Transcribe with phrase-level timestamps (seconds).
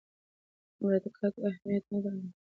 [0.81, 2.33] امریکا ته اهمیت نه درلود.